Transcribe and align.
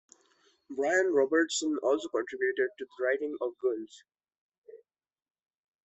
Brian 0.71 1.13
Robertson 1.13 1.77
also 1.83 2.07
contributed 2.09 2.69
to 2.79 2.85
the 2.85 3.03
writing 3.05 3.37
of 3.39 3.55
"Girls". 3.59 4.03